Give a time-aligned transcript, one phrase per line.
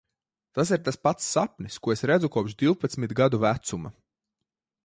[0.55, 3.97] Tas ir tas pats sapnis, ko es redzu kopš divpadsmit gadu vecuma.